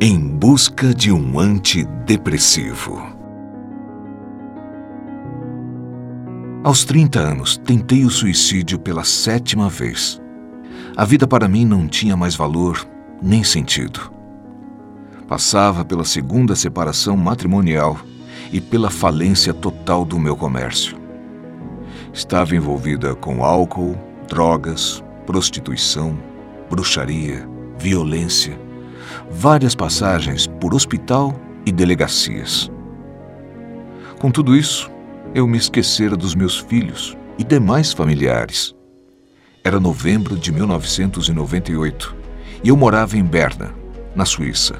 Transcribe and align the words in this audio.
Em 0.00 0.16
busca 0.16 0.94
de 0.94 1.10
um 1.10 1.40
antidepressivo. 1.40 3.04
Aos 6.62 6.84
30 6.84 7.18
anos, 7.18 7.56
tentei 7.56 8.04
o 8.04 8.10
suicídio 8.10 8.78
pela 8.78 9.02
sétima 9.02 9.68
vez. 9.68 10.22
A 10.96 11.04
vida 11.04 11.26
para 11.26 11.48
mim 11.48 11.64
não 11.64 11.88
tinha 11.88 12.16
mais 12.16 12.36
valor 12.36 12.86
nem 13.20 13.42
sentido. 13.42 14.12
Passava 15.26 15.84
pela 15.84 16.04
segunda 16.04 16.54
separação 16.54 17.16
matrimonial 17.16 17.98
e 18.52 18.60
pela 18.60 18.90
falência 18.90 19.52
total 19.52 20.04
do 20.04 20.16
meu 20.16 20.36
comércio. 20.36 20.96
Estava 22.12 22.54
envolvida 22.54 23.16
com 23.16 23.42
álcool, 23.44 23.98
drogas, 24.28 25.02
prostituição, 25.26 26.16
bruxaria, 26.70 27.48
violência 27.76 28.67
várias 29.30 29.74
passagens 29.74 30.46
por 30.46 30.74
hospital 30.74 31.34
e 31.64 31.72
delegacias. 31.72 32.70
Com 34.18 34.30
tudo 34.30 34.56
isso, 34.56 34.90
eu 35.34 35.46
me 35.46 35.58
esquecera 35.58 36.16
dos 36.16 36.34
meus 36.34 36.58
filhos 36.58 37.16
e 37.38 37.44
demais 37.44 37.92
familiares. 37.92 38.74
Era 39.62 39.78
novembro 39.78 40.36
de 40.36 40.50
1998 40.50 42.16
e 42.64 42.68
eu 42.68 42.76
morava 42.76 43.16
em 43.16 43.24
Berna, 43.24 43.74
na 44.14 44.24
Suíça. 44.24 44.76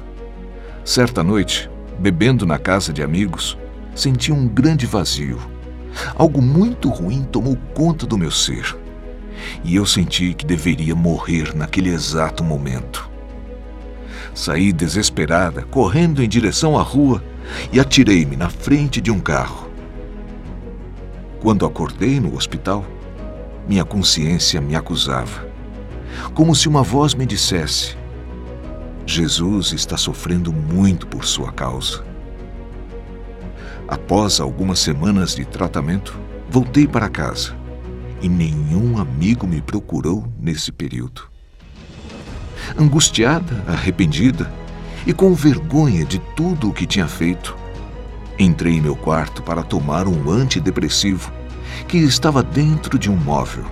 Certa 0.83 1.23
noite, 1.23 1.69
bebendo 1.99 2.45
na 2.45 2.57
casa 2.57 2.91
de 2.91 3.03
amigos, 3.03 3.57
senti 3.95 4.31
um 4.31 4.47
grande 4.47 4.85
vazio. 4.85 5.39
Algo 6.15 6.41
muito 6.41 6.89
ruim 6.89 7.23
tomou 7.23 7.57
conta 7.73 8.05
do 8.05 8.17
meu 8.17 8.31
ser. 8.31 8.75
E 9.63 9.75
eu 9.75 9.85
senti 9.85 10.33
que 10.33 10.45
deveria 10.45 10.95
morrer 10.95 11.55
naquele 11.55 11.89
exato 11.89 12.43
momento. 12.43 13.08
Saí 14.39 14.71
desesperada, 14.71 15.63
correndo 15.63 16.23
em 16.23 16.29
direção 16.29 16.79
à 16.79 16.81
rua 16.81 17.21
e 17.73 17.77
atirei-me 17.77 18.37
na 18.37 18.49
frente 18.49 19.01
de 19.01 19.11
um 19.11 19.19
carro. 19.19 19.69
Quando 21.41 21.65
acordei 21.65 22.21
no 22.21 22.33
hospital, 22.33 22.85
minha 23.67 23.83
consciência 23.83 24.61
me 24.61 24.77
acusava, 24.77 25.45
como 26.33 26.55
se 26.55 26.69
uma 26.69 26.81
voz 26.81 27.13
me 27.13 27.25
dissesse: 27.25 27.97
Jesus 29.05 29.73
está 29.73 29.97
sofrendo 29.97 30.53
muito 30.53 31.05
por 31.05 31.25
sua 31.25 31.51
causa. 31.51 32.01
Após 33.89 34.39
algumas 34.39 34.79
semanas 34.79 35.35
de 35.35 35.43
tratamento, 35.43 36.17
voltei 36.49 36.87
para 36.87 37.09
casa 37.09 37.53
e 38.21 38.29
nenhum 38.29 38.99
amigo 38.99 39.45
me 39.45 39.61
procurou 39.61 40.25
nesse 40.39 40.71
período 40.71 41.28
angustiada, 42.77 43.63
arrependida 43.67 44.51
e 45.05 45.13
com 45.13 45.33
vergonha 45.33 46.05
de 46.05 46.19
tudo 46.35 46.69
o 46.69 46.73
que 46.73 46.85
tinha 46.85 47.07
feito. 47.07 47.55
Entrei 48.37 48.75
em 48.75 48.81
meu 48.81 48.95
quarto 48.95 49.41
para 49.41 49.63
tomar 49.63 50.07
um 50.07 50.29
antidepressivo 50.29 51.31
que 51.87 51.97
estava 51.97 52.43
dentro 52.43 52.97
de 52.97 53.09
um 53.09 53.15
móvel. 53.15 53.65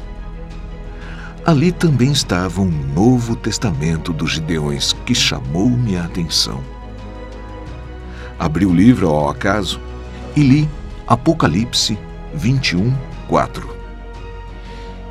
Ali 1.45 1.71
também 1.71 2.11
estava 2.11 2.61
um 2.61 2.69
Novo 2.69 3.35
Testamento 3.35 4.11
dos 4.11 4.31
Gideões 4.31 4.93
que 5.05 5.15
chamou 5.15 5.69
minha 5.69 6.03
atenção. 6.03 6.61
Abri 8.37 8.65
o 8.65 8.73
livro 8.73 9.07
ao 9.07 9.29
acaso 9.29 9.79
e 10.35 10.41
li 10.41 10.69
Apocalipse 11.07 11.97
21, 12.33 12.93
4. 13.29 13.77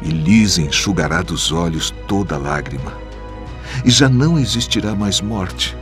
E 0.03 0.09
lhes 0.09 0.59
enxugará 0.59 1.23
dos 1.23 1.51
olhos 1.51 1.91
toda 2.07 2.37
lágrima 2.37 3.06
e 3.85 3.91
já 3.91 4.09
não 4.09 4.39
existirá 4.39 4.95
mais 4.95 5.21
morte. 5.21 5.77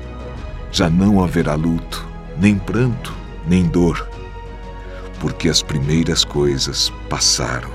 Já 0.71 0.91
não 0.91 1.22
haverá 1.22 1.55
luto, 1.55 2.06
nem 2.38 2.59
pranto, 2.59 3.15
nem 3.47 3.65
dor, 3.65 4.09
porque 5.21 5.49
as 5.49 5.62
primeiras 5.62 6.25
coisas 6.25 6.93
passaram. 7.09 7.71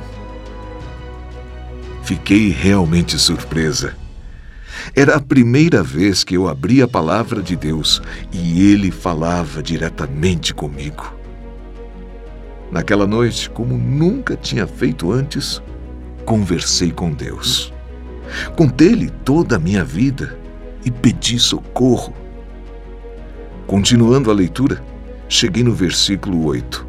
Fiquei 2.04 2.50
realmente 2.50 3.18
surpresa. 3.18 3.96
Era 4.96 5.18
a 5.18 5.22
primeira 5.22 5.84
vez 5.84 6.24
que 6.24 6.36
eu 6.36 6.48
abri 6.48 6.82
a 6.82 6.88
palavra 6.88 7.42
de 7.42 7.56
Deus 7.56 8.02
e 8.32 8.72
ele 8.72 8.92
falava 8.92 9.62
diretamente 9.62 10.54
comigo. 10.54 11.14
Naquela 12.72 13.08
noite, 13.08 13.50
como 13.50 13.78
nunca 13.78 14.36
tinha 14.36 14.68
feito 14.68 15.12
antes, 15.12 15.62
conversei 16.26 16.92
com 16.92 17.12
Deus. 17.12 17.74
Contei-lhe 18.56 19.10
toda 19.10 19.56
a 19.56 19.60
minha 19.60 19.84
vida 19.84 20.38
e 20.86 20.92
pedi 20.92 21.40
socorro. 21.40 22.14
Continuando 23.68 24.32
a 24.32 24.34
leitura, 24.34 24.84
cheguei 25.28 25.64
no 25.64 25.74
versículo 25.74 26.46
8. 26.46 26.88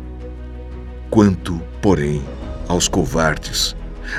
Quanto, 1.10 1.60
porém, 1.82 2.22
aos 2.68 2.88
covardes, 2.88 3.76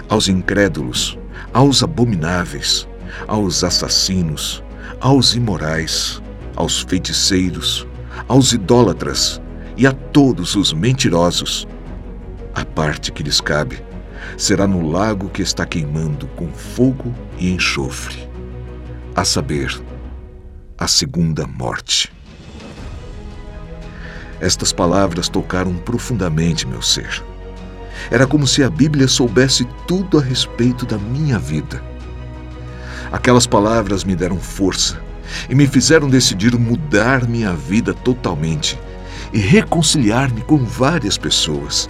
aos 0.10 0.28
incrédulos, 0.28 1.18
aos 1.54 1.81
abomináveis, 1.84 2.88
aos 3.28 3.64
assassinos, 3.64 4.64
aos 5.00 5.34
imorais, 5.34 6.22
aos 6.56 6.81
feiticeiros, 6.81 7.88
aos 8.28 8.54
idólatras 8.54 9.42
e 9.78 9.88
a 9.88 9.92
todos 9.92 10.56
os 10.56 10.74
mentirosos, 10.74 11.68
a 12.54 12.66
parte 12.66 13.12
que 13.12 13.24
lhes 13.24 13.42
cabe 13.42 13.91
será 14.38 14.68
no 14.68 14.90
lago 14.90 15.30
que 15.30 15.42
está 15.42 15.66
queimando 15.66 16.28
com 16.36 16.52
fogo 16.52 17.14
e 17.38 17.52
enxofre, 17.52 18.28
a 19.16 19.24
saber, 19.24 19.82
a 20.78 20.88
segunda 20.88 21.46
morte. 21.46 22.12
Estas 24.40 24.74
palavras 24.74 25.30
tocaram 25.30 25.74
profundamente 25.76 26.68
meu 26.68 26.81
ser. 26.81 27.24
Era 28.10 28.26
como 28.26 28.48
se 28.48 28.64
a 28.64 28.70
Bíblia 28.70 29.08
soubesse 29.08 29.68
tudo 29.88 30.18
a 30.18 30.22
respeito 30.22 30.86
da 30.86 30.98
minha 30.98 31.38
vida. 31.38 31.84
Aquelas 33.12 33.46
palavras 33.46 34.04
me 34.04 34.16
deram 34.16 34.38
força 34.38 35.00
e 35.50 35.54
me 35.54 35.68
fizeram 35.68 36.10
decidir 36.10 36.58
mudar 36.58 37.28
minha 37.28 37.54
vida 37.54 37.94
totalmente 37.94 38.80
e 39.31 39.38
reconciliar-me 39.38 40.42
com 40.42 40.58
várias 40.58 41.18
pessoas 41.18 41.90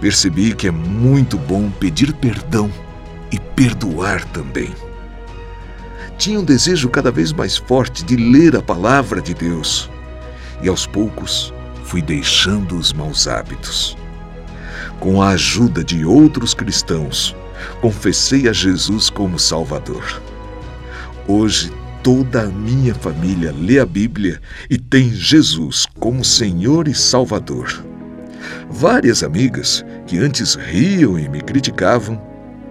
percebi 0.00 0.54
que 0.54 0.68
é 0.68 0.70
muito 0.70 1.38
bom 1.38 1.70
pedir 1.70 2.12
perdão 2.14 2.70
e 3.30 3.38
perdoar 3.38 4.24
também. 4.26 4.70
Tinha 6.18 6.38
um 6.38 6.44
desejo 6.44 6.88
cada 6.88 7.10
vez 7.10 7.32
mais 7.32 7.56
forte 7.56 8.04
de 8.04 8.16
ler 8.16 8.54
a 8.56 8.62
palavra 8.62 9.20
de 9.20 9.34
Deus 9.34 9.90
e 10.62 10.68
aos 10.68 10.86
poucos 10.86 11.52
fui 11.84 12.00
deixando 12.00 12.76
os 12.76 12.92
maus 12.92 13.26
hábitos. 13.26 13.96
Com 15.00 15.20
a 15.20 15.30
ajuda 15.30 15.82
de 15.82 16.04
outros 16.04 16.54
cristãos, 16.54 17.34
confessei 17.80 18.48
a 18.48 18.52
Jesus 18.52 19.10
como 19.10 19.38
Salvador. 19.38 20.22
Hoje, 21.26 21.72
toda 22.02 22.42
a 22.42 22.46
minha 22.46 22.94
família 22.94 23.52
lê 23.52 23.78
a 23.78 23.86
Bíblia 23.86 24.40
e 24.70 24.78
tem 24.78 25.10
Jesus 25.10 25.86
como 25.98 26.24
Senhor 26.24 26.88
e 26.88 26.94
Salvador. 26.94 27.91
Várias 28.70 29.22
amigas 29.22 29.84
que 30.06 30.18
antes 30.18 30.54
riam 30.54 31.18
e 31.18 31.28
me 31.28 31.40
criticavam 31.40 32.20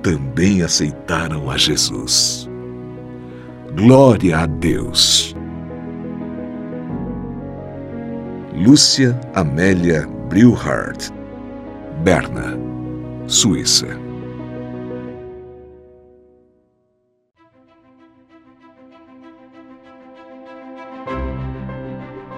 também 0.01 0.63
aceitaram 0.63 1.50
a 1.50 1.57
Jesus. 1.57 2.50
Glória 3.75 4.39
a 4.39 4.45
Deus! 4.45 5.36
Lúcia 8.54 9.19
Amélia 9.33 10.07
Brillhardt, 10.30 11.12
Berna, 12.04 12.57
Suíça. 13.27 14.11